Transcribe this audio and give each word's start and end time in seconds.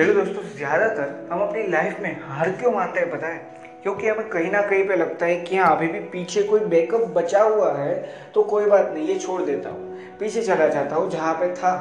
Hello 0.00 0.12
दोस्तों, 0.14 0.42
ज़्यादातर 0.56 1.28
हम 1.32 1.40
अपनी 1.40 1.66
लाइफ 1.68 1.98
में 2.00 2.20
हार 2.22 2.50
क्यों 2.50 2.70
मानते 2.72 3.00
हैं 3.00 3.10
पता 3.10 3.26
है? 3.26 3.38
क्योंकि 3.82 4.06
हमें 4.08 4.28
कहीं 4.28 4.50
ना 4.50 4.60
कहीं 4.62 4.86
पे 4.88 4.96
लगता 4.96 5.26
है 5.26 5.34
कि 5.36 5.56
हाँ 5.56 5.76
अभी 5.76 5.86
भी 5.88 5.98
पीछे 5.98 6.42
कोई 6.42 6.60
बैकअप 6.60 7.00
बचा 7.16 7.42
हुआ 7.42 7.72
है 7.72 7.94
तो 8.34 8.42
कोई 8.42 8.66
बात 8.66 8.90
नहीं, 8.94 9.06
ये 9.08 9.18
छोड़ 9.18 9.42
देता 9.42 9.70
हूँ। 9.70 10.16
पीछे 10.20 10.42
चला 10.42 10.68
जाता 10.68 10.96
हूँ 10.96 11.10
जहाँ 11.10 11.34
पे 11.34 11.52
था, 11.54 11.72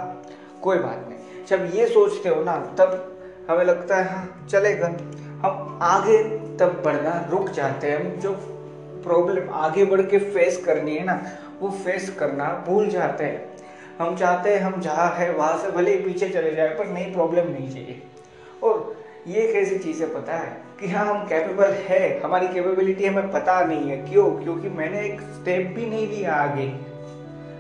कोई 0.62 0.78
बात 0.78 1.06
नहीं। 1.10 1.46
जब 1.46 1.70
ये 1.76 1.86
सोचते 1.88 2.30
हो 2.30 2.44
ना, 2.44 2.58
तब 2.80 3.48
हमें 3.50 3.64
लगता 3.66 3.96
है 3.96 4.10
हाँ 4.10 4.48
चलेगा। 4.52 4.88
हम 5.42 5.80
आगे 5.82 6.18
तब 6.58 6.82
बढ़ना, 6.86 7.28
रुक 7.32 7.50
जाते 7.50 7.92
हैं। 7.92 8.00
हम 8.00 8.20
जो 8.20 8.34
प्रॉब्लम 9.04 9.50
आगे 9.50 9.86
बढ़ 9.86 10.02
के 10.02 10.20
फेस 10.20 10.64
करनी 10.66 10.98
है 10.98 11.06
ना, 11.06 11.22
वो 11.60 11.70
फेस 11.86 12.16
करना 12.20 12.54
भूल 12.68 12.90
जाते 12.90 13.24
हैं। 13.24 13.49
हम 14.00 14.16
चाहते 14.16 14.50
हैं, 14.50 14.62
हम 14.62 14.82
जहाँ 14.82 15.16
है, 15.16 15.32
वहाँ 15.32 15.58
से 15.58 15.72
भले 15.72 15.98
ही 15.98 16.04
पीछे 16.04 16.30
चले 16.30 16.56
जाए, 16.56 16.70
पर 16.70 16.86
नई 16.86 17.04
प्रॉब्लम 17.04 17.48
नहीं 17.48 17.72
चाहिए। 17.74 18.04
और 18.64 18.98
ये 19.28 19.42
एक 19.42 19.56
ऐसी 19.56 19.80
चीज़ 19.80 20.04
पता 20.04 20.34
है? 20.34 20.58
कि 20.80 20.88
हाँ 20.88 21.06
हम 21.06 21.28
कैपेबल 21.28 21.66
है, 21.66 22.22
हमारी 22.22 22.48
कैपेबिलिटी 22.48 23.06
हमें 23.06 23.32
पता 23.32 23.62
नहीं 23.62 23.90
है। 23.90 23.98
क्यों? 23.98 24.32
क्योंकि 24.32 24.70
मैंने 24.70 25.02
एक 25.02 25.22
स्टेप 25.22 25.68
भी 25.68 25.86
नहीं 25.86 26.08
लिया 26.08 26.34
आगे। 26.34 26.68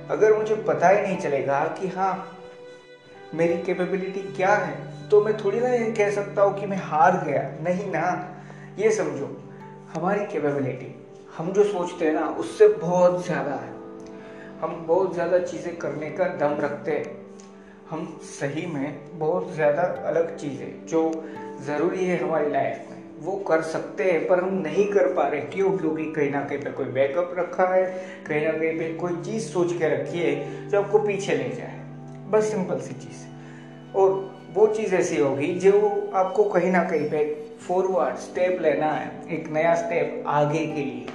अगर 0.09 0.33
मुझे 0.33 0.55
पता 0.55 0.89
ही 0.89 1.01
नहीं 1.01 1.17
चलेगा 1.17 1.63
कि 1.79 1.87
हाँ 1.87 2.37
मेरी 3.33 3.61
कैपेबिलिटी 3.61 4.19
क्या 4.19 4.53
है 4.53 4.77
तो 5.09 5.21
मैं 5.21 5.37
थोड़ी 5.37 5.59
ना 5.59 5.69
ये 5.69 5.91
कह 5.91 6.11
सकता 6.11 6.41
हूँ 6.41 6.59
कि 6.59 6.65
मैं 6.65 6.77
हार 6.77 7.25
गया। 7.25 7.41
नहीं 7.61 7.91
ना। 7.91 8.35
ये 8.79 8.91
समझो, 8.91 9.37
हमारी 9.95 10.25
कैपेबिलिटी 10.25 11.05
हम 11.37 11.51
जो 11.51 11.63
सोचते 11.63 12.05
हैं 12.05 12.13
ना, 12.13 12.27
उससे 12.27 12.67
बहुत 12.67 13.25
ज़्यादा 13.25 13.51
है। 13.51 13.78
हम 14.61 14.85
बहुत 14.87 15.13
ज़्यादा 15.13 15.37
चीज़ें 15.39 15.75
करने 15.77 16.09
का 16.09 16.25
दम 16.37 16.59
रखते 16.61 16.91
हैं। 16.91 17.17
हम 17.89 18.19
सही 18.21 18.65
में 18.65 19.19
बहुत 19.19 19.53
ज़्यादा 19.55 19.81
अलग 19.81 20.35
चीज़ें 20.37 20.85
जो 20.85 21.23
ज़रूरी 21.65 22.05
है 22.05 22.17
हमारी 22.23 22.51
लाइफ 22.51 22.89
में, 22.91 22.97
वो 23.19 23.35
कर 23.37 23.61
सकते 23.61 24.03
हैं, 24.03 24.27
पर 24.27 24.39
हम 24.39 24.53
नहीं 24.53 24.87
कर 24.87 25.13
पा 25.13 25.27
रहे। 25.27 25.41
क्यों? 25.41 25.77
क्योंकि 25.77 26.11
कहीं 26.11 26.31
ना 26.31 26.41
कहीं 26.41 26.59
पे 26.59 26.71
कोई 26.71 26.85
बैकअप 26.85 27.33
रखा 27.37 27.65
है, 27.65 27.85
कहीं 28.27 28.45
ना 28.45 28.51
कहीं 28.51 28.77
पे 28.79 28.93
कोई 28.93 29.15
चीज़ 29.21 29.43
सोच 29.43 29.73
के 29.73 29.89
रखी 29.95 30.19
है 30.19 30.69
जो 30.69 30.81
आपको 30.81 30.99
पीछे 30.99 31.33
ले 31.33 31.49
जाए। 31.49 31.79
बस 32.29 32.51
सिंपल 32.51 32.79
सी 32.79 32.93
चीज़। 32.93 33.25
और 33.95 34.11
वो 34.53 34.67
चीज़ 34.67 34.95
ऐसी 34.95 35.17
होगी 35.17 35.53
जो 35.55 36.11
आपको 36.15 36.43
कहीं 36.43 36.71
ना 36.71 36.83
कहीं 36.83 37.09
पे 37.09 37.25
फॉरवर्ड 37.67 38.15
स्टेप 38.15 38.61
लेना 38.61 38.91
है, 38.91 39.11
एक 39.29 39.49
नया 39.49 39.75
स्टेप 39.75 40.23
आगे 40.27 40.65
के 40.67 40.83
लिए, 40.83 41.05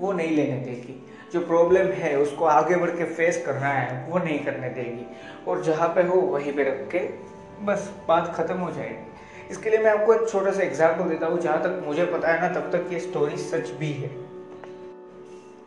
वो 0.00 0.12
नहीं 0.12 0.36
लेने 0.36 0.58
देगी। 0.58 1.01
जो 1.32 1.40
प्रॉब्लम 1.40 1.86
है, 1.86 2.18
उसको 2.18 2.44
आगे 2.44 2.76
बढ़ 2.76 2.90
के 2.90 3.04
फेस 3.04 3.42
करना 3.46 3.68
है, 3.68 4.10
वो 4.10 4.18
नहीं 4.18 4.44
करने 4.44 4.68
देगी। 4.68 5.06
और 5.48 5.62
जहाँ 5.62 5.88
पे 5.88 6.02
हो, 6.02 6.14
वहीं 6.14 6.52
पे 6.52 6.62
रख 6.62 6.88
के 6.90 6.98
बस 7.64 7.92
बात 8.08 8.34
खत्म 8.36 8.54
हो 8.54 8.70
जाएगी। 8.70 9.10
इसके 9.50 9.70
लिए 9.70 9.78
मैं 9.78 9.90
आपको 9.90 10.14
एक 10.14 10.28
छोटा 10.28 10.50
सा 10.50 10.62
एग्ज़ाम्पल 10.62 11.04
देता 11.04 11.26
हूँ, 11.26 11.40
जहाँ 11.40 11.62
तक 11.62 11.82
मुझे 11.86 12.04
पता 12.04 12.28
है 12.28 12.40
ना, 12.40 12.60
तब 12.60 12.70
तक 12.72 12.92
ये 12.92 13.00
स्टोरी 13.00 13.36
सच 13.36 13.70
भी 13.70 13.92
है। 13.92 14.10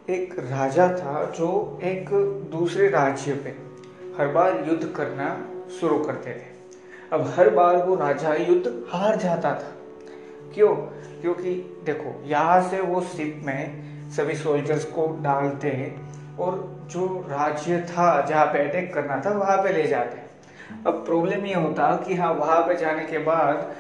एक 0.10 0.36
राजा 0.40 0.88
था 0.90 1.32
जो 1.38 1.80
एक 1.84 2.10
दूसरे 2.52 2.90
राज्य 2.90 3.34
पे 3.34 3.50
हर 4.18 4.28
बार 4.28 4.66
युद्ध 4.68 4.86
करना 4.86 5.48
शुरू 5.80 6.00
करते 6.00 6.32
थे। 6.32 6.54
अब 7.12 7.34
हर 7.38 7.50
बार 7.50 7.78
वो 7.78 7.96
राजा 7.96 8.34
युद्ध 8.34 8.84
हार 8.90 9.16
जाता 9.16 9.54
था। 9.54 9.76
क्यों? 10.54 10.76
क्योंकि 11.22 11.82
देखो, 11.86 12.24
यहाँ 12.26 12.70
से 12.70 12.82
वो 12.82 13.02
शिप 13.02 13.42
में 13.44 13.85
सभी 14.12 14.36
सोल्जर्स 14.36 14.86
को 14.88 15.08
डालते 15.22 15.70
हैं 15.70 16.38
और 16.38 16.58
जो 16.92 17.06
राज्य 17.30 17.80
था, 17.82 18.22
जहाँ 18.22 18.46
पे 18.46 18.60
अटैक 18.60 18.94
करना 18.94 19.22
था, 19.26 19.30
वहाँ 19.32 19.58
पे 19.58 19.74
ले 19.74 19.88
जाते 19.88 20.18
हैं। 20.18 20.84
अब 20.88 21.04
प्रॉब्लम 21.06 21.46
ये 21.46 21.54
होता 21.56 21.96
कि 21.98 22.16
हाँ 22.16 22.32
वहाँ 22.34 22.62
पे 22.62 22.76
जाने 22.76 23.04
के 23.06 23.18
बाद 23.18 23.74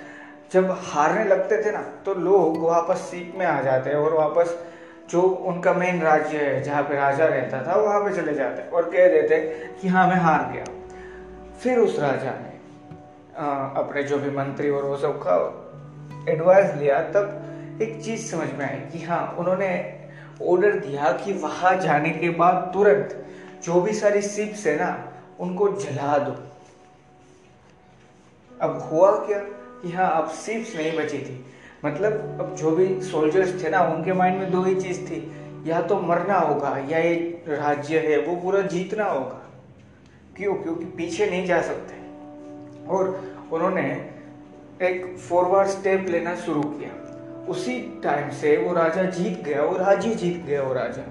जब 0.53 0.71
हारने 0.83 1.23
लगते 1.25 1.61
थे 1.63 1.71
ना 1.71 1.81
तो 2.05 2.13
लोग 2.13 2.57
वापस 2.61 2.97
सीट 3.01 3.33
में 3.37 3.45
आ 3.45 3.61
जाते 3.61 3.93
और 3.95 4.13
वापस 4.13 4.57
जो 5.09 5.21
उनका 5.21 5.73
मेन 5.73 6.01
राज्य 6.01 6.37
है, 6.37 6.61
जहाँ 6.63 6.83
पे 6.83 6.95
राजा 6.95 7.25
रहता 7.25 7.61
था, 7.67 7.75
वहाँ 7.75 7.99
पे 7.99 8.15
चले 8.15 8.33
जाते 8.33 8.69
और 8.69 8.89
कह 8.89 9.07
देते 9.07 9.39
कि 9.81 9.87
हाँ 9.87 10.07
मैं 10.07 10.15
हार 10.17 10.51
गया। 10.53 10.63
फिर 11.61 11.79
उस 11.79 11.99
राजा 11.99 12.31
ने 12.31 12.53
अपने 13.79 14.03
जो 14.03 14.17
भी 14.19 14.29
मंत्री 14.29 14.69
और 14.69 14.83
वो 14.83 14.97
सब 14.97 15.19
का 15.21 15.35
एडवाइस 16.29 16.73
लिया, 16.75 17.01
तब 17.11 17.79
एक 17.81 18.01
चीज़ 18.03 18.25
समझ 18.25 18.47
में 18.53 18.65
आई 18.65 18.79
कि 18.91 19.03
हाँ 19.05 19.35
उन्होंने 19.39 19.67
ऑर्डर 20.43 20.71
दिया 20.71 21.11
कि 21.11 21.33
वहाँ 21.33 21.77
जाने 21.77 22.09
के 22.09 22.29
बाद 22.29 22.71
तुरंत 22.73 23.25
जो 23.63 23.81
भी 23.81 23.93
सारी 23.93 24.21
शिप्स 24.21 24.67
है 24.67 24.79
ना, 24.79 25.13
उनको 25.39 25.67
जला 25.67 26.17
दो। 26.17 26.35
अब 28.61 28.79
हुआ 28.79 29.11
क्या 29.11 29.39
कि 29.81 29.91
हाँ 29.91 30.11
अब 30.11 30.29
शिप्स 30.29 30.75
नहीं 30.75 30.97
बची 30.97 31.17
थी। 31.17 31.45
मतलब 31.85 32.37
अब 32.41 32.55
जो 32.55 32.71
भी 32.71 33.01
सोल्जर्स 33.01 33.63
थे 33.63 33.69
ना, 33.69 33.79
उनके 33.79 34.13
माइंड 34.13 34.39
में 34.39 34.51
दो 34.51 34.61
ही 34.61 34.81
चीज़ 34.81 35.01
थी। 35.01 35.31
या 35.67 35.81
तो 35.81 35.99
मरना 35.99 36.39
होगा, 36.39 36.77
या 36.77 36.99
ये 36.99 37.45
राज्य 37.47 37.99
है, 37.99 38.21
वो 38.21 38.35
पूरा 38.35 38.61
जीतना 38.61 39.05
होगा। 39.05 39.41
क्यों? 40.37 40.55
क्योंकि 40.55 40.85
पीछे 40.85 41.29
नहीं 41.29 41.45
जा 41.45 41.61
सकते। 41.61 41.93
और 42.87 43.23
उन्होंने 43.51 44.11
एक 44.81 45.17
फॉरवर्ड 45.17 45.67
स्टेप 45.67 46.05
लेना 46.09 46.35
शुरू 46.35 46.61
किया। 46.61 47.04
उसी 47.49 48.01
टाइम 48.03 48.29
से 48.31 48.55
वो 48.57 48.73
राजा 48.73 49.03
जीत 49.03 49.43
गया 49.43 49.61
और 49.61 49.81
राज्य 49.81 50.13
जीत 50.15 50.45
गया 50.45 50.61
वो 50.61 50.73
राजा। 50.73 51.03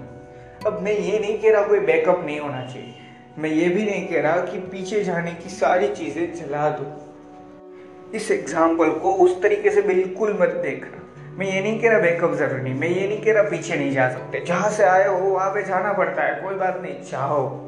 अब 0.67 0.81
मैं 0.81 0.91
ये 0.91 1.19
नहीं 1.19 1.37
कह 1.39 1.51
रहा 1.51 1.67
कोई 1.67 1.79
बैकअप 1.79 2.23
नहीं 2.25 2.39
होना 2.39 2.65
चाहिए। 2.65 2.93
मैं 3.37 3.49
ये 3.49 3.69
भी 3.69 3.85
नहीं 3.85 4.07
कह 4.07 4.21
रहा 4.21 4.35
कि 4.41 4.59
पीछे 4.71 5.03
जाने 5.03 5.31
की 5.33 5.49
सारी 5.49 5.87
चीज़ें 5.87 6.35
चला 6.35 6.69
दो। 6.69 8.17
इस 8.17 8.31
एग्ज़ाम्पल 8.31 8.89
को 8.99 9.11
उस 9.23 9.41
तरीके 9.41 9.69
से 9.69 9.81
बिल्कुल 9.81 10.37
मत 10.41 10.49
देखना। 10.63 11.01
मैं 11.37 11.47
ये 11.47 11.61
नहीं 11.61 11.79
कह 11.81 11.89
रहा 11.89 11.99
बैकअप 11.99 12.33
ज़रूरी 12.33 12.63
नहीं। 12.63 12.73
मैं 12.73 12.87
ये 12.87 13.07
नहीं 13.07 13.21
कह 13.21 13.33
रहा 13.33 13.43
पीछे 13.43 13.75
नहीं 13.75 13.91
जा 13.91 14.09
सकते। 14.09 14.43
जहाँ 14.45 14.69
से 14.69 14.83
आए 14.83 15.07
हो, 15.07 15.17
वहाँ 15.17 15.49
पे 15.49 15.63
जाना 15.63 15.93
पड़ता 15.93 16.23
है। 16.23 16.41
कोई 16.41 16.55
बात 16.55 16.79
नहीं 16.81 17.01
चाहो 17.11 17.61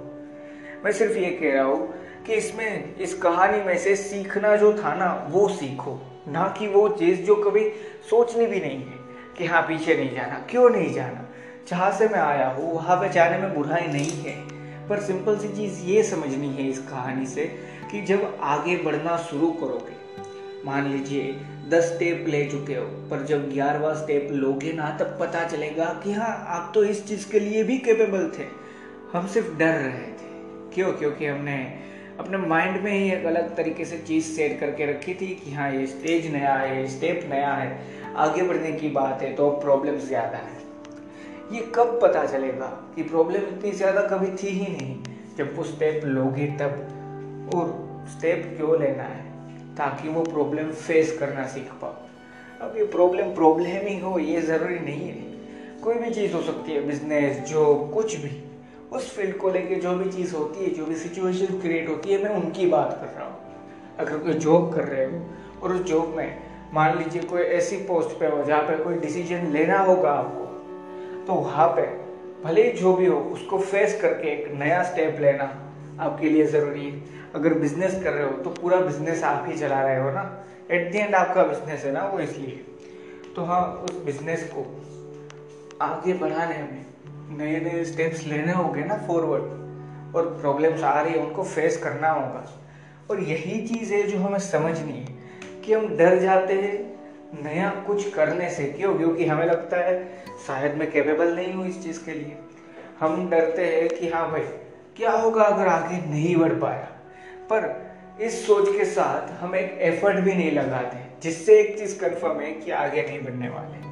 मैं 0.86 0.92
सिर्फ़ 0.92 1.18
ये 1.18 1.30
कह 1.32 1.54
रहा 1.54 1.64
हूँ 1.64 1.94
कि 2.26 2.34
इसमें, 2.34 2.96
इस 2.96 3.14
कहानी 3.14 3.64
में 3.64 3.78
से 3.78 3.96
सीखना 3.96 4.56
जो 4.56 4.74
था 4.74 4.94
ना, 4.96 5.28
वो 5.30 5.48
सीखो। 5.50 6.00
ना 6.28 6.56
कि 6.60 6.68
वो 6.68 6.90
चीज़ 6.90 7.22
जो 7.22 7.36
कभी 7.36 7.70
सोचनी 8.10 8.46
भी 8.46 8.60
नहीं 8.60 8.80
है 8.80 8.98
कि 9.38 9.46
हाँ 9.46 9.62
पीछे 9.62 9.96
नहीं 9.96 10.16
जाना, 10.16 10.48
क्यों 10.50 10.70
नहीं 10.70 10.94
जाना? 10.94 11.30
जहाँ 11.68 11.92
से 11.92 12.08
मैं 12.08 12.20
आया 12.20 12.50
हूँ, 12.50 12.74
वहाँ 12.76 12.98
पे 12.98 13.10
जाने 13.10 13.38
में 13.38 13.54
बुराई 13.54 13.88
नहीं 13.88 14.12
है। 14.12 14.58
पर 14.88 15.00
सिंपल 15.00 15.38
सी 15.38 15.48
चीज़ 15.48 15.82
ये 15.82 16.04
समझनी 16.04 16.48
है 16.48 16.70
इस 16.70 16.80
कहानी 16.80 17.26
से 17.26 17.46
कि 17.92 18.02
जब 18.02 18.38
आगे 18.42 18.78
बढ़ना 18.78 19.18
शुरू 19.18 19.52
करोगे, 19.52 19.98
मान 20.66 20.88
लीजिए 20.88 21.42
दस 21.70 21.84
स्टेप 21.84 22.26
ले 22.28 22.46
चुके 22.46 22.76
हो, 22.76 22.86
पर 22.86 23.26
जब 23.26 23.52
ग्यारहवा 23.52 23.94
स्टेप 23.94 24.28
लोगे 24.32 24.74
ना, 24.74 24.98
तब 24.98 25.18
पता 25.20 25.44
चलेगा 25.44 26.02
कि 26.04 26.14
हाँ 26.14 26.46
आप 26.48 26.72
तो 26.74 26.84
इस 26.84 27.08
चीज़ 27.08 27.32
के 27.32 27.40
लिए 27.40 27.64
भी 27.64 27.78
कैपेबल 27.78 28.32
थे। 28.40 28.44
हम 29.14 29.28
सिर्फ़ 29.28 29.58
डर 29.58 29.74
रहे 29.74 30.12
थे। 30.12 30.28
क्यों? 30.74 30.94
क्योंकि 30.94 31.26
हमने 31.26 31.80
अपने 32.20 32.38
माइंड 32.38 32.82
में 32.84 32.92
ही 32.92 33.12
एक 33.12 33.26
अलग 33.26 33.56
तरीके 33.58 33.86
से 33.86 33.98
चीज़ 33.98 34.26
सेट 34.26 34.60
करके 34.60 34.86
रखी 34.86 35.14
थी 35.14 35.28
कि 35.36 35.52
हाँ 35.52 35.72
ये 35.72 35.86
स्टेज 35.88 36.32
नया 36.34 36.54
है 36.54 36.88
स्टेप 36.88 37.28
नया 37.30 37.54
है, 37.54 37.78
आगे 38.16 38.44
बढ़ने 38.44 38.72
की 38.72 38.90
बात 38.90 39.22
है 39.22 39.34
तो 39.36 39.50
प्रॉब्लम 39.50 39.98
ज़्यादा 39.98 40.38
है। 40.38 40.56
ये 41.52 41.62
कब 41.76 42.00
पता 42.02 42.26
चलेगा 42.26 42.66
कि 42.96 43.04
प्रॉब्लम 43.04 43.42
इतनी 43.42 43.72
ज़्यादा 43.72 44.02
कभी 44.08 44.28
थी 44.38 44.48
ही 44.48 44.72
नहीं, 44.74 44.98
जब 45.38 45.56
वो 45.58 45.64
स्टेप 45.64 46.06
लोगे 46.06 46.48
तब? 46.62 47.52
और 47.56 48.08
स्टेप 48.10 48.54
क्यों 48.58 48.80
लेना 48.80 49.04
है? 49.04 49.26
ताकि 49.76 50.10
वो 50.10 50.24
प्रॉब्लम 50.24 50.72
फेस 50.72 51.18
करना 51.20 51.48
सीख 51.48 51.72
पाओ। 51.82 52.68
अब 52.68 52.78
ये 52.78 52.86
प्रॉब्लम 52.88 53.34
प्रॉब्लम 53.36 53.88
ही 53.88 54.00
हो, 54.00 54.18
ये 54.20 54.42
ज़रूरी 54.42 54.80
नहीं 54.80 55.10
है। 55.10 55.82
कोई 55.82 55.96
भी 55.96 56.10
चीज़ 56.10 56.34
हो 56.34 56.42
सकती 56.42 56.72
है 56.72 56.86
बिज़नेस 56.88 57.50
जॉब 57.50 57.92
कुछ 57.94 58.16
भी। 58.16 58.30
उस 58.92 59.16
फ़ील्ड 59.16 59.38
को 59.38 59.50
लेके 59.50 59.76
जो 59.76 59.94
भी 59.94 60.10
चीज़ 60.12 60.36
होती 60.36 60.64
है, 60.64 60.70
जो 60.70 60.86
भी 60.86 60.96
सिचुएशन 60.96 61.60
क्रिएट 61.60 61.90
होती 61.90 62.12
है, 62.12 62.24
मैं 62.24 62.30
उनकी 62.32 62.66
बात 62.66 62.98
कर 63.02 63.18
रहा 63.18 63.28
हूँ। 63.28 63.36
अगर 64.00 64.18
कोई 64.18 64.34
जॉब 64.36 64.74
कर 64.74 64.84
रहे 64.84 65.06
हो 65.06 65.22
और 65.64 65.74
उस 65.74 65.82
जॉब 65.84 66.14
में 66.18 66.38
मान 66.74 66.98
लीजिए 66.98 67.22
कोई 67.22 67.42
ऐसी 67.42 67.78
पोस्ट 67.78 68.20
पे 68.20 68.28
हो, 68.28 68.44
जहाँ 68.44 68.62
पे 68.62 68.84
कोई 68.84 68.96
डिसीज़न 68.96 69.52
लेना 69.52 69.80
होगा 69.80 70.12
आपको 70.12 70.46
तो 71.28 71.34
वहाँ 71.34 71.68
पे 71.70 71.86
भले 72.44 72.64
ही 72.64 72.72
जो 72.72 72.94
भी 72.94 73.06
हो, 73.06 73.18
उसको 73.18 73.60
फेस 73.60 74.00
करके 74.02 74.28
एक 74.30 74.52
नया 74.56 74.82
स्टेप 74.84 75.20
लेना 75.22 75.44
आपके 76.00 76.30
लिए 76.30 76.46
ज़रूरी 76.46 76.86
है। 76.86 77.32
अगर 77.36 77.54
बिज़नेस 77.54 78.02
कर 78.04 78.14
रहे 78.14 78.24
हो 78.24 78.38
तो 78.44 78.50
पूरा 78.52 78.80
बिज़नेस 78.80 79.24
आप 79.24 79.46
ही 79.48 79.58
चला 79.58 79.82
रहे 79.82 80.00
हो 80.02 80.12
ना। 80.12 80.24
एट 80.72 80.92
दी 80.92 80.98
एंड 80.98 81.16
आपका 81.16 81.44
बिज़नेस 81.44 81.84
है 81.86 81.92
ना, 81.92 82.06
वो 82.06 82.20
इसलिए। 82.20 82.66
तो 83.36 83.44
हाँ 83.44 83.62
उस 83.84 84.04
बिज़नेस 84.06 84.50
को 84.56 84.66
आगे 85.82 86.14
बढ़ाने 86.14 86.58
में 86.58 86.86
नए 87.30 87.60
नए 87.60 87.86
स्टेप्स 87.86 88.28
लेने 88.28 88.52
होंगे 88.52 88.84
ना 88.84 88.96
फॉरवर्ड 88.96 89.44
और 90.16 90.38
प्रॉब्लम्स 90.42 90.84
आ 90.84 91.02
रही 91.02 91.14
है, 91.14 91.20
उनको 91.20 91.44
फेस 91.44 91.78
करना 91.78 92.10
होगा। 92.10 92.64
और 93.12 93.20
यही 93.20 93.68
चीज़ 93.68 93.94
है 93.94 94.04
जो 94.04 94.18
हमें 94.18 94.40
समझनी 94.40 94.94
है 94.94 95.08
कि 95.62 95.74
हम 95.74 95.98
डर 95.98 96.20
जाते 96.20 96.54
हैं 96.54 96.98
नया 97.44 97.70
कुछ 97.88 98.14
करने 98.14 98.50
से। 98.50 98.64
क्यों? 98.64 98.98
क्योंकि 98.98 99.26
हमें 99.26 99.46
लगता 99.46 99.78
है 99.78 100.24
शायद 100.48 100.76
मैं 100.76 100.92
कैपेबल 100.92 101.36
नहीं 101.36 101.54
हूँ 101.54 101.68
इस 101.68 101.84
चीज़ 101.84 102.06
के 102.06 102.12
लिए। 102.12 102.38
हम 103.00 103.30
डरते 103.30 103.66
हैं 103.66 103.90
कि 103.90 104.10
हाँ 104.10 104.32
भाई, 104.32 104.42
क्या 104.98 105.12
होगा 105.12 105.44
अगर 105.44 105.68
आगे 105.68 106.10
नहीं 106.10 106.36
बढ़ 106.36 106.54
पाया? 106.54 106.88
पर 107.44 107.88
इस 108.22 108.48
सोच 108.48 108.78
के 108.78 108.86
साथ 108.86 109.44
हम 109.44 109.56
एक 109.56 109.78
एफर्ट 109.82 110.20
भी 110.20 110.34
नहीं 110.34 110.52
लगाते, 110.52 111.22
जिससे 111.22 111.60
एक 111.60 111.80
चीज़ 111.80 112.00
कंफर्म 112.00 112.40
है 112.40 112.52
कि 112.52 112.72
आगे 112.72 113.04
नहीं 113.04 113.24
बढ़ने 113.24 113.50
वाले। 113.50 113.88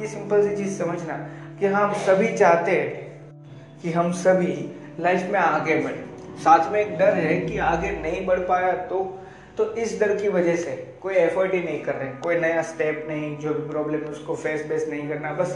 ये 0.00 0.08
सिंपल 0.08 0.48
सी 0.48 0.56
चीज़ 0.56 0.82
समझना। 0.82 1.28
कि 1.62 1.68
हम 1.68 1.92
सभी 1.94 2.28
चाहते 2.28 2.70
हैं 2.70 3.80
कि 3.82 3.90
हम 3.92 4.10
सभी 4.12 4.54
लाइफ 5.00 5.28
में 5.32 5.38
आगे 5.40 5.74
बढ़े। 5.76 6.38
साथ 6.38 6.70
में 6.72 6.78
एक 6.80 6.96
डर 6.98 7.14
है 7.14 7.36
कि 7.40 7.58
आगे 7.58 7.90
नहीं 7.90 8.24
बढ़ 8.26 8.38
पाया 8.38 8.72
तो 8.86 8.98
तो 9.58 9.64
इस 9.74 9.98
डर 10.00 10.14
की 10.16 10.28
वजह 10.28 10.56
से 10.56 10.72
कोई 11.02 11.14
एफर्ट 11.14 11.54
ही 11.54 11.60
नहीं 11.60 11.82
कर 11.82 11.94
रहे, 11.94 12.08
कोई 12.22 12.38
नया 12.38 12.62
स्टेप 12.62 13.04
नहीं, 13.08 13.36
जो 13.38 13.54
भी 13.54 13.68
प्रॉब्लम 13.68 13.98
है 13.98 14.10
उसको 14.10 14.34
फेस 14.36 14.64
बेस 14.66 14.86
नहीं 14.90 15.08
करना, 15.08 15.32
बस 15.32 15.52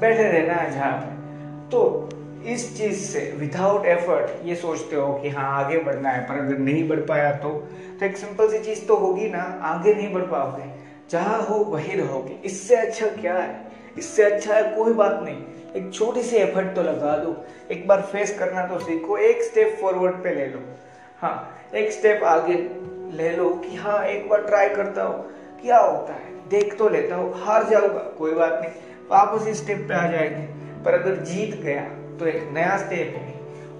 बैठे 0.00 0.22
रहना 0.22 0.54
है 0.54 0.70
जहाँ 0.72 0.92
पे। 0.92 1.68
तो 1.70 2.08
इस 2.46 2.66
चीज़ 2.78 2.98
से 3.02 3.20
विदाउट 3.36 3.86
एफर्ट 3.86 4.46
ये 4.46 4.54
सोचते 4.56 4.96
हो 4.96 5.12
कि 5.14 5.28
हाँ 5.28 5.50
आगे 5.64 5.78
बढ़ना 5.80 6.10
है, 6.10 6.24
पर 6.28 6.38
अगर 6.38 6.58
नहीं 6.60 6.88
बढ़ 6.88 7.00
पाया 7.02 7.30
तो 7.36 7.50
तो 8.00 8.06
एक 8.06 8.16
सिंपल 8.16 8.48
सी 8.48 8.58
चीज़ 8.60 8.86
तो 8.86 8.96
होगी 8.96 9.28
ना, 9.28 9.42
आगे 9.64 9.94
नहीं 9.94 10.12
बढ़ 10.14 10.26
पाओगे। 10.32 10.70
जहाँ 11.10 11.40
हो 11.42 11.64
वही 11.66 11.96
रहोगे। 11.96 12.40
इससे 12.44 12.76
अच्छा 12.76 13.06
क्या 13.20 13.36
है? 13.36 13.72
इससे 13.98 14.22
अच्छा 14.22 14.54
है, 14.54 14.76
कोई 14.76 14.92
बात 14.92 15.20
नहीं। 15.22 15.42
एक 15.76 15.94
छोटी 15.94 16.22
सी 16.22 16.36
एफर्ट 16.36 16.74
तो 16.74 16.82
लगा 16.82 17.16
दो। 17.16 17.44
एक 17.70 17.88
बार 17.88 18.02
फेस 18.02 18.38
करना 18.38 18.66
तो 18.66 18.78
सीखो। 18.78 19.16
एक 19.16 19.42
स्टेप 19.42 19.78
फॉरवर्ड 19.80 20.14
पे 20.14 20.34
ले 20.34 20.46
लो। 20.46 20.60
हाँ 21.20 21.58
एक 21.74 21.92
स्टेप 21.92 22.22
आगे 22.24 22.54
ले 23.16 23.30
लो 23.30 23.50
कि 23.50 23.76
हाँ 23.76 24.04
एक 24.04 24.28
बार 24.28 24.42
ट्राई 24.42 24.68
करता 24.68 25.02
हो। 25.02 25.12
क्या 25.62 25.78
होता 25.78 26.12
है? 26.12 26.48
देख 26.48 26.78
तो 26.78 26.88
लेता 26.88 27.16
हो। 27.16 27.30
हार 27.30 27.64
जाऊँगा, 27.64 28.02
कोई 28.18 28.32
बात 28.32 28.52
नहीं। 28.52 28.70
वापस 29.10 29.46
इस 29.46 29.62
स्टेप 29.62 29.86
पे 29.88 29.94
आ 29.94 30.10
जाएँगे। 30.10 30.64
पर 30.84 30.94
अगर 30.94 31.14
जीत 31.14 31.60
गया 31.60 31.82
तो 32.18 32.26
एक 32.26 32.48
नया 32.52 32.76
स्टेप 32.76 33.14
है 33.16 33.34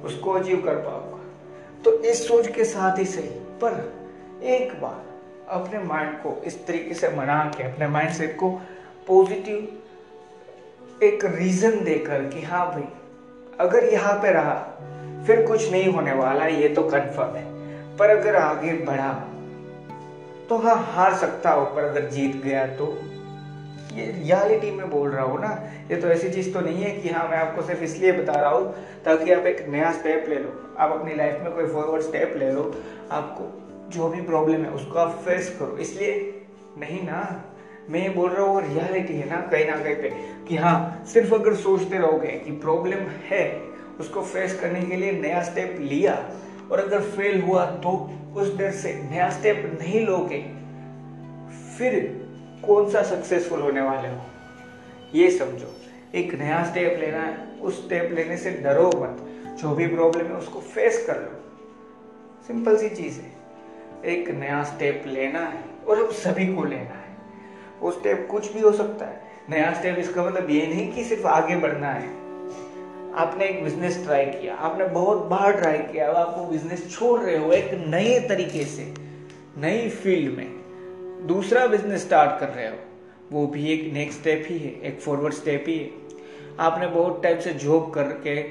उसको 0.04 0.30
अचीव 0.30 0.62
कर 0.64 0.74
पाऊँगा। 0.74 1.20
तो 1.84 2.02
इस 2.02 2.28
सोच 2.28 2.46
के 2.46 2.64
साथ 2.64 2.98
ही 2.98 3.04
सही। 3.04 3.28
पर 3.62 3.92
एक 4.42 4.80
बार 4.80 5.02
अपने 5.48 5.78
माइंड 5.78 6.16
को 6.16 6.42
इस 6.44 6.66
तरीके 6.66 6.94
से 6.94 7.08
मना 7.08 7.52
के, 7.56 7.64
अपने 7.64 7.88
माइंड 7.88 8.10
सेट 8.10 8.36
को 8.36 8.50
पॉजिटिव 9.06 9.80
एक 11.04 11.24
रीजन 11.24 11.84
देकर 11.84 12.24
कि 12.24 12.42
हाँ 12.42 12.66
भाई, 12.70 12.84
अगर 13.60 13.84
यहाँ 13.84 14.14
पे 14.14 14.30
रहा, 14.30 14.54
फिर 15.26 15.46
कुछ 15.46 15.70
नहीं 15.72 15.92
होने 15.92 16.12
वाला, 16.12 16.46
ये 16.46 16.68
तो 16.68 16.82
कंफर्म 16.82 17.36
है। 17.36 17.44
पर 17.96 18.10
अगर 18.10 18.36
आगे 18.36 18.72
बढ़ा 18.72 19.12
तो 20.48 20.56
हाँ 20.58 20.76
हार 20.92 21.14
सकता 21.14 21.50
हो, 21.50 21.64
पर 21.64 21.84
अगर 21.84 22.08
जीत 22.10 22.42
गया 22.44 22.66
तो। 22.66 22.86
ये 23.94 24.04
रियलिटी 24.06 24.70
में 24.70 24.90
बोल 24.90 25.10
रहा 25.10 25.24
हूँ 25.24 25.40
ना, 25.40 25.48
ये 25.90 25.96
तो 25.96 26.08
ऐसी 26.08 26.30
चीज़ 26.30 26.52
तो 26.54 26.60
नहीं 26.60 26.82
है 26.82 26.90
कि 26.90 27.08
हाँ 27.08 27.28
मैं 27.28 27.36
आपको 27.36 27.62
सिर्फ़ 27.62 27.82
इसलिए 27.82 28.12
बता 28.12 28.32
रहा 28.32 28.50
हूँ, 28.50 28.74
ताकि 29.04 29.32
आप 29.32 29.46
एक 29.46 29.68
नया 29.68 29.92
स्टेप 29.92 30.26
ले 30.28 30.34
लो। 30.34 30.74
आप 30.78 30.92
अपनी 30.92 31.14
लाइफ 31.14 31.40
में 31.42 31.52
कोई 31.52 31.66
फॉरवर्ड 31.66 32.02
स्टेप 32.02 32.34
ले 32.36 32.50
लो, 32.52 32.74
आपको 33.10 33.50
जो 33.90 34.08
भी 34.08 34.20
प्रॉब्लम 34.20 34.64
है, 34.64 34.70
उसको 34.70 34.98
आप 34.98 35.22
फेस 35.24 35.56
करो। 35.58 35.76
इसलिए 35.76 36.42
नहीं 36.78 37.02
ना 37.02 37.44
मैं 37.90 38.02
ये 38.02 38.08
बोल 38.08 38.30
रहा 38.30 38.46
हूँ 38.46 38.62
रियलिटी 38.62 39.14
है 39.14 39.28
ना, 39.30 39.36
कहीं 39.36 39.66
ना 39.66 39.76
कहीं 39.76 39.94
पे, 39.94 40.10
कि 40.48 40.56
हाँ 40.56 41.04
सिर्फ़ 41.06 41.34
अगर 41.34 41.54
सोचते 41.54 41.98
रहोगे 41.98 42.28
कि 42.44 42.52
प्रॉब्लम 42.52 43.06
है, 43.28 43.60
उसको 44.00 44.22
फेस 44.22 44.58
करने 44.60 44.80
के 44.80 44.96
लिए 44.96 45.12
नया 45.12 45.42
स्टेप 45.42 45.76
लिया, 45.80 46.14
और 46.72 46.80
अगर 46.80 47.00
फेल 47.00 47.40
हुआ 47.42 47.64
तो 47.66 47.90
उस 48.36 48.56
डर 48.56 48.70
से 48.70 48.94
नया 49.10 49.28
स्टेप 49.30 49.78
नहीं 49.82 50.00
लोगे, 50.06 50.40
फिर 51.78 52.00
कौन 52.66 52.90
सा 52.90 53.02
सक्सेसफुल 53.02 53.60
होने 53.60 53.80
वाले 53.80 54.08
हो? 54.08 54.20
ये 55.14 55.30
समझो, 55.30 55.74
एक 56.14 56.34
नया 56.34 56.64
स्टेप 56.64 56.98
लेना 57.00 57.20
है, 57.20 57.60
उस 57.60 57.84
स्टेप 57.86 58.12
लेने 58.12 58.36
से 58.36 58.50
डरो 58.50 58.88
मत, 58.96 59.16
जो 59.62 59.74
भी 59.74 59.86
प्रॉब्लम 59.86 60.26
है, 60.26 60.34
उसको 60.34 60.60
फेस 60.60 61.04
कर 61.06 61.16
लो। 61.16 61.40
सिंपल 62.46 62.76
सी 62.76 62.88
चीज़ 62.88 63.20
है। 63.20 63.32
एक 64.04 64.28
नया 64.30 64.62
स्टेप 64.64 65.04
लेना 65.06 65.40
है, 65.40 65.64
और 65.88 66.02
अब 66.04 66.10
सभी 66.10 66.46
को 66.54 66.64
लेना 66.64 66.94
है। 66.94 67.03
वो 67.84 67.90
स्टेप 67.92 68.26
कुछ 68.30 68.52
भी 68.52 68.60
हो 68.60 68.72
सकता 68.72 69.06
है। 69.06 69.22
नया 69.50 69.72
स्टेप 69.72 69.98
इसका 69.98 70.24
मतलब 70.24 70.50
ये 70.50 70.66
नहीं 70.66 70.92
कि 70.92 71.04
सिर्फ़ 71.04 71.26
आगे 71.28 71.56
बढ़ना 71.56 71.88
है। 71.88 72.06
आपने 73.16 73.44
एक 73.44 73.62
बिज़नेस 73.64 74.02
ट्राई 74.04 74.24
किया, 74.26 74.54
आपने 74.56 74.84
बहुत 74.86 75.18
बार 75.26 75.52
ट्राई 75.52 75.78
किया, 75.78 76.08
अब 76.08 76.16
आप 76.16 76.34
वो 76.38 76.44
बिज़नेस 76.44 76.90
छोड़ 76.90 77.20
रहे 77.20 77.36
हो 77.36 77.52
एक 77.52 77.70
नए 77.86 78.18
तरीके 78.28 78.64
से, 78.66 78.92
नई 79.58 79.88
फ़ील्ड 79.90 80.36
में। 80.36 81.26
दूसरा 81.26 81.66
बिज़नेस 81.66 82.02
स्टार्ट 82.02 82.40
कर 82.40 82.48
रहे 82.48 82.68
हो, 82.68 82.76
वो 83.32 83.46
भी 83.46 83.72
एक 83.72 83.92
नेक्स्ट 83.92 84.20
स्टेप 84.20 84.46
ही 84.48 84.58
है, 84.58 84.72
एक 84.82 85.00
फॉरवर्ड 85.00 85.34
स्टेप 85.34 85.64
ही 85.68 85.78
है। 85.78 85.90
आपने 86.60 86.86
बहुत 86.86 87.22
टाइम 87.22 87.38
से 87.40 87.52
जॉब 87.60 87.92
करके 87.94 88.42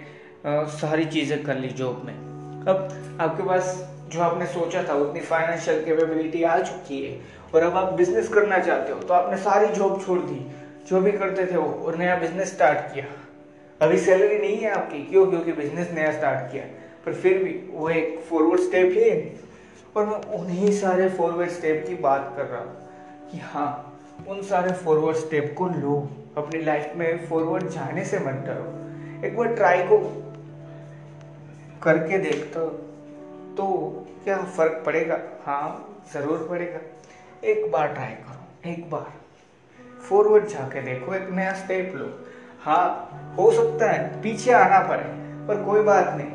सारी 0.78 1.06
चीज़ें 1.08 1.44
कर 1.44 1.58
ली 1.58 1.68
जॉब 1.74 2.02
में। 2.06 2.14
अब 2.14 3.18
आपके 3.22 3.44
पास 3.44 3.76
जो 4.10 4.22
आपने 4.22 4.46
सोचा 4.46 4.84
था 4.84 4.94
उतनी 4.96 5.20
फाइनेंशियल 5.22 5.84
कैपेबिलिटी 5.86 6.44
आ 6.44 6.58
चुकी 6.60 7.02
है। 7.04 7.14
और 7.54 7.64
अब 7.64 7.78
आप 7.78 7.94
बिज़नेस 7.94 8.28
करना 8.30 8.58
चाहते 8.60 8.92
हो 8.94 9.00
तो 9.00 9.14
आपने 9.14 9.38
सारी 9.38 9.68
जॉब 9.68 10.02
छोड़ 10.06 10.20
दी। 10.20 10.40
जो 10.90 11.02
भी 11.02 11.12
करते 11.12 11.46
थे 11.46 11.58
वो, 11.58 11.72
और 11.86 11.98
नया 11.98 12.16
बिज़नेस 12.16 12.54
स्टार्ट 12.54 12.94
किया। 12.94 13.06
अभी 13.82 13.98
सैलरी 13.98 14.38
नहीं 14.38 14.58
है 14.58 14.72
आपकी, 14.72 15.04
क्यों? 15.04 15.26
क्योंकि 15.26 15.52
बिज़नेस 15.52 15.92
नया 15.92 16.12
स्टार्ट 16.12 16.52
किया। 16.52 16.64
पर 17.06 17.14
फिर 17.14 17.44
भी 17.44 17.54
वो 17.72 17.90
एक 17.90 18.20
फॉरवर्ड 18.30 18.62
स्टेप 18.62 18.98
है। 18.98 19.12
और 19.96 20.06
मैं 20.06 20.40
उन्हीं 20.40 20.72
सारे 20.72 21.10
फॉरवर्ड 21.10 21.50
स्टेप 21.50 21.84
की 21.88 21.96
बात 21.96 22.34
कर 22.38 22.46
रहा 22.46 22.62
हूँ 22.62 23.30
कि 23.32 23.38
हाँ 23.44 24.00
उन 24.28 24.42
सारे 24.42 24.72
फॉरवर्ड 24.76 25.18
स्टेप 25.18 25.54
को 25.58 25.68
लो। 25.68 25.98
अपनी 26.38 26.62
लाइफ 26.62 26.94
में 26.96 27.26
फॉरवर्ड 27.28 27.68
जाने 27.70 28.06
से 28.06 28.20
मत 28.20 28.44
डरो। 28.48 29.28
एक 29.28 29.38
बार 29.38 29.54
ट्राई 29.56 29.84
को 29.84 29.98
करके 31.84 32.18
देखते 32.18 32.68
तो 33.56 33.66
क्या 34.24 34.38
फ़र्क 34.38 34.84
पड़ेगा? 34.86 35.20
हाँ 35.46 36.04
ज़रूर 36.14 36.48
पड़ेगा। 36.50 36.80
एक 37.44 37.72
बार 37.72 37.88
ट्राई 37.88 38.08
करो, 38.08 38.70
एक 38.70 38.90
बार। 38.90 39.14
फॉरवर्ड 40.10 40.46
जाके 40.46 40.82
देखो, 40.82 41.14
एक 41.14 41.30
नया 41.30 41.54
स्टेप 41.54 41.96
लो। 41.96 42.28
हाँ 42.64 43.10
हो 43.38 43.52
सकता 43.52 43.92
है, 43.92 44.22
पीछे 44.22 44.52
आना 44.52 44.80
पड़े, 44.80 45.04
पर 45.48 45.64
कोई 45.64 45.82
बात 45.82 46.14
नहीं। 46.14 46.28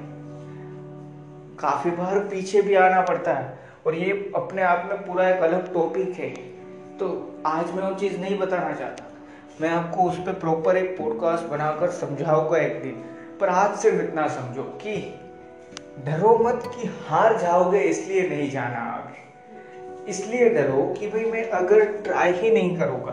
काफ़ी 1.57 1.91
बार 1.91 2.19
पीछे 2.19 2.63
भी 2.63 2.75
आना 2.75 3.01
पड़ता 3.01 3.33
है, 3.33 3.59
और 3.87 3.95
ये 3.95 4.33
अपने 4.37 4.63
आप 4.63 4.89
में 4.89 5.07
पूरा 5.07 5.29
एक 5.29 5.41
अलग 5.41 5.75
टॉपिक 5.75 6.09
है। 6.09 6.31
तो 6.99 7.37
आज 7.47 7.73
मैं 7.73 7.83
वो 7.83 7.95
चीज़ 7.95 8.19
नहीं 8.19 8.39
बताना 8.39 8.73
चाहता। 8.73 9.05
मैं 9.61 9.71
आपको 9.71 10.03
उस 10.03 10.19
पर 10.19 10.33
प्रॉपर 10.33 10.77
एक 10.77 10.99
पॉडकास्ट 10.99 11.45
बनाकर 11.45 11.91
समझाऊँगा 11.91 12.59
एक 12.59 12.83
दिन। 12.83 13.05
पर 13.41 13.49
आज 13.49 13.77
सिर्फ़ 13.77 14.03
इतना 14.03 14.29
समझो 14.29 14.63
कि 14.63 15.21
डरो 16.05 16.39
मत 16.39 16.63
कि 16.67 17.05
हार 17.07 17.39
जाओगे, 17.39 17.81
इसलिए 17.81 18.29
नहीं 18.29 18.51
जाना 18.51 18.79
आगे। 18.79 19.28
इसलिए 20.09 20.49
डरो 20.51 20.83
कि 20.99 21.07
भाई 21.07 21.25
मैं 21.25 21.43
अगर 21.53 21.85
ट्राई 22.05 22.33
ही 22.33 22.51
नहीं 22.51 22.77
करूँगा 22.77 23.13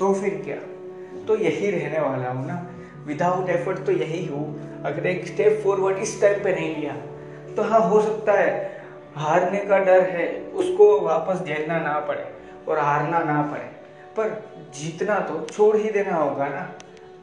तो 0.00 0.12
फिर 0.14 0.40
क्या? 0.44 0.56
तो 1.26 1.36
यही 1.36 1.70
रहने 1.70 2.00
वाला 2.00 2.30
हूँ 2.30 2.46
ना। 2.46 2.66
विदाउट 3.06 3.48
एफर्ट 3.50 3.84
तो 3.86 3.92
यही 3.92 4.24
हूँ। 4.26 4.82
अगर 4.84 5.06
एक 5.06 5.26
स्टेप 5.26 5.60
फॉरवर्ड 5.64 5.98
इस 5.98 6.20
टाइम 6.20 6.42
पे 6.44 6.54
नहीं 6.54 6.76
लिया 6.76 6.94
तो 7.56 7.62
हाँ 7.62 7.80
हो 7.80 8.00
सकता 8.02 8.32
है 8.32 8.52
हारने 9.16 9.58
का 9.60 9.78
डर 9.78 10.00
है, 10.00 10.26
उसको 10.52 11.00
वापस 11.00 11.44
झेलना 11.44 11.78
ना 11.80 11.98
पड़े 12.00 12.24
और 12.68 12.78
हारना 12.78 13.18
ना 13.24 13.40
पड़े। 13.42 13.72
पर 14.16 14.70
जीतना 14.74 15.18
तो 15.20 15.40
छोड़ 15.46 15.76
ही 15.76 15.90
देना 15.90 16.16
होगा 16.16 16.48
ना। 16.48 16.70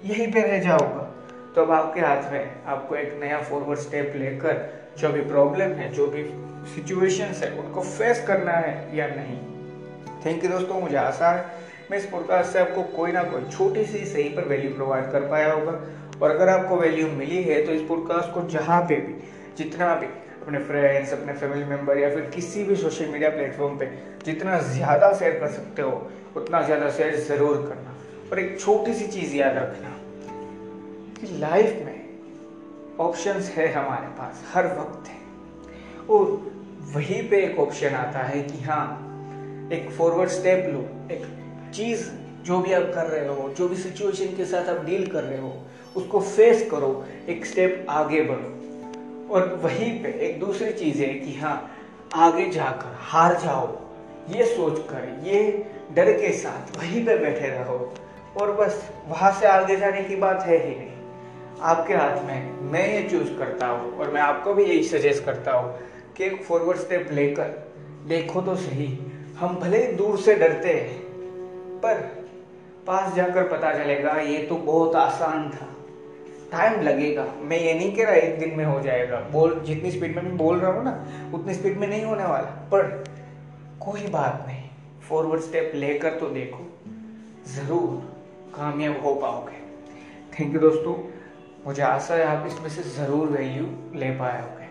यहीं 0.06 0.32
पे 0.32 0.41
रह 0.41 0.60
जाओगा 0.60 1.08
तो 1.56 1.62
अब 1.62 1.72
आपके 1.72 2.01
हाथ 2.01 2.32
में 2.32 2.63
आपको 2.65 2.96
एक 2.96 3.20
नया 3.22 3.41
फॉरवर्ड 3.41 3.80
स्टेप 3.80 4.13
लेकर 4.15 4.62
जो 5.00 5.10
भी 5.10 5.22
प्रॉब्लम 5.24 5.72
है, 5.74 5.91
जो 5.91 6.08
भी 6.08 6.24
सिचुएशंस 6.65 7.44
है, 7.44 7.51
उनको 7.60 7.82
फेस 7.82 8.24
करना 8.27 8.51
है 8.51 8.98
या 8.98 9.08
नहीं? 9.08 9.38
थैंक 10.25 10.44
यू 10.44 10.50
दोस्तों, 10.50 10.82
मुझे 10.82 10.98
आशा 10.98 11.32
है, 11.32 11.46
मैं 11.91 11.98
इस 11.98 12.06
पॉडकास्ट 12.06 12.51
से 12.51 12.60
आपको 12.60 12.84
कोई 12.98 13.12
ना 13.12 13.24
कोई 13.24 13.50
छोटी 13.51 13.86
सी 13.86 14.06
सही 14.06 14.30
पर 14.30 14.48
वैल्यू 14.48 14.74
प्रोवाइड 14.75 15.12
कर 15.12 15.27
पाया 15.30 15.51
होगा। 15.53 15.80
और 16.22 16.32
अगर 16.32 16.50
आपको 16.50 16.75
वैल्यू 16.77 17.08
मिली 17.10 17.41
है 17.44 17.65
तो 17.65 17.72
इस 17.72 17.82
पॉडकास्ट 17.82 18.34
को 18.34 18.41
जहाँ 18.50 18.82
पे 18.82 18.96
भी, 18.98 19.13
जितना 19.58 19.94
भी 19.96 20.08
अपने 20.41 20.60
फ्रेंड्स 20.60 21.13
अपने 21.13 21.34
फैमिली 21.34 21.63
मेंबर 21.65 21.98
या 21.98 22.10
फिर 22.10 22.30
किसी 22.36 22.63
भी 22.63 22.75
सोशल 22.75 23.08
मीडिया 23.08 23.30
प्लेटफॉर्म 23.30 23.77
पे 23.77 23.86
जितना 24.25 24.60
ज़्यादा 24.63 25.12
शेयर 25.13 25.39
कर 25.39 25.48
सकते 25.48 25.82
हो, 25.82 25.91
उतना 26.38 26.62
ज़्यादा 26.62 26.89
शेयर 26.91 27.15
ज़रूर 27.20 27.58
करना। 27.70 27.96
और 28.32 28.39
एक 28.39 28.60
छोटी 28.60 28.94
सी 28.94 29.08
चीज़ 29.10 29.36
याद 29.36 29.58
रखना, 29.58 29.89
कि 31.20 31.38
लाइफ 31.39 31.82
में 31.86 32.00
ऑप्शंस 33.00 33.50
है 33.50 33.72
हमारे 33.74 34.08
पास, 34.18 34.44
हर 34.53 34.68
वक्त 34.80 35.10
है। 35.10 35.20
और 36.12 36.51
वहीं 36.96 37.30
पे 37.30 37.38
एक 37.44 37.60
ऑप्शन 37.60 37.88
आता 37.88 38.20
है 38.20 38.41
कि 38.41 38.63
हाँ 38.63 39.08
एक 39.74 39.89
फॉरवर्ड 39.89 40.30
स्टेप 40.30 40.65
लो, 40.74 40.80
एक 41.15 41.25
चीज़ 41.75 42.10
जो 42.44 42.60
भी 42.60 42.74
आप 42.74 42.91
कर 42.96 43.06
रहे 43.06 43.27
हो, 43.27 43.50
जो 43.50 43.68
भी 43.68 43.75
सिचुएशन 43.75 44.36
के 44.36 44.46
साथ 44.46 44.70
आप 44.70 44.86
डील 44.86 45.06
कर 45.08 45.24
रहे 45.24 45.39
हो, 45.39 45.53
उसको 45.96 46.22
फेस 46.22 46.68
करो, 46.72 47.06
एक 47.30 47.46
स्टेप 47.46 47.86
आगे 47.89 48.22
बढ़ो। 48.22 49.34
और 49.34 49.60
वहीं 49.63 49.91
पे 50.03 50.10
एक 50.10 50.39
दूसरी 50.39 50.72
चीज़ 50.74 51.01
है 51.01 51.13
कि 51.13 51.39
हाँ 51.39 51.72
आगे 52.13 52.50
जाकर 52.50 52.98
हार 53.00 53.39
जाओ, 53.39 53.68
ये 54.30 54.46
सोच 54.46 54.80
कर 54.80 55.22
ये 55.24 55.65
डर 55.96 56.12
के 56.12 56.32
साथ 56.32 56.77
वहीं 56.77 57.06
पे 57.06 57.18
बैठे 57.18 57.48
रहो। 57.48 57.94
और 58.38 58.51
बस 58.51 58.89
वहाँ 59.08 59.32
से 59.39 59.48
आगे 59.48 59.75
जाने 59.75 60.03
की 60.03 60.15
बात 60.15 60.44
है 60.44 60.58
ही 60.58 60.75
नहीं। 60.75 60.89
आपके 61.62 61.94
हाथ 61.94 62.24
में, 62.25 62.51
मैं 62.62 62.88
ये 62.94 63.10
चूज़ 63.10 63.38
करता 63.38 63.68
हूँ 63.68 63.98
और 63.98 64.12
मैं 64.12 64.22
आपको 64.22 64.53
भी 64.53 64.63
यही 64.63 64.84
सजेस्ट 64.84 65.25
करता 65.25 65.51
हूँ 65.51 65.80
कि 66.18 66.24
एक 66.24 66.44
फॉरवर्ड 66.44 66.77
स्टेप 66.77 67.10
लेकर, 67.12 67.50
देखो 68.08 68.41
तो 68.41 68.56
सही, 68.56 68.88
हम 69.39 69.56
भले 69.56 69.86
ही 69.86 69.91
दूर 69.94 70.18
से 70.18 70.36
डरते 70.36 70.74
हैं, 70.74 71.00
पर 71.80 72.00
पास 72.88 73.13
जाकर 73.13 73.48
पता 73.48 73.74
चलेगा, 73.74 74.12
ये 74.12 74.38
तो 74.38 74.56
बहुत 74.56 74.96
आसान 74.96 75.50
था। 75.50 75.68
टाइम 76.51 76.82
लगेगा। 76.82 77.25
मैं 77.41 77.60
ये 77.60 77.74
नहीं 77.74 77.96
कह 77.96 78.03
रहा 78.03 78.13
एक 78.13 78.39
दिन 78.39 78.58
में 78.58 78.63
हो 78.65 78.80
जाएगा। 78.82 79.20
बोल, 79.32 79.60
जितनी 79.60 79.91
स्पीड 79.91 80.15
में 80.15 80.22
मैं 80.24 80.38
बोल 80.38 80.60
रहा 80.60 80.72
हूँ 80.72 80.84
ना, 80.84 80.91
उतनी 81.34 81.53
स्पीड 81.53 81.77
में 81.77 81.88
नहीं 81.88 82.03
होने 82.03 82.24
वाला। 82.24 82.50
पर 82.72 83.03
कोई 83.82 84.08
बात 84.08 84.44
नहीं। 84.48 84.70
फॉरवर्ड 85.10 85.41
स्टेप 85.41 85.72
लेकर 85.75 86.20
तो 86.20 86.30
देखो, 86.30 86.65
ज़रूर 87.48 87.89
कामयाब 88.56 89.01
हो 89.06 89.13
पाओगे। 89.15 89.60
थैंक 90.34 90.53
यू 90.53 90.60
दोस्तों। 90.60 90.96
मुझे 91.65 91.82
आशा 91.84 92.15
है 92.15 92.25
आप 92.25 92.48
इसमें 92.48 92.70
से 92.70 92.82
ज़रूर 92.89 93.27
वैल्यू 93.27 93.65
ले 94.00 94.12
पाए 94.12 94.41
होगे। 94.41 94.68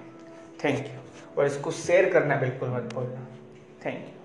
थैंक 0.64 0.86
यू 0.86 0.99
और 1.38 1.46
इसको 1.46 1.70
शेयर 1.70 2.12
करना 2.12 2.36
बिल्कुल 2.36 2.68
मत 2.68 2.92
भूलना। 2.94 3.26
Thank 3.84 4.04
you 4.04 4.19